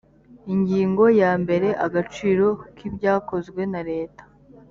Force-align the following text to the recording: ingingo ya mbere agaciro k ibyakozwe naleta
ingingo 0.53 1.03
ya 1.21 1.31
mbere 1.43 1.67
agaciro 1.85 2.47
k 2.75 2.77
ibyakozwe 2.87 3.61
naleta 3.71 4.23